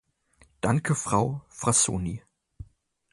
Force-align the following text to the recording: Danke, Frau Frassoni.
Danke, 0.61 0.95
Frau 0.95 1.43
Frassoni. 1.49 2.23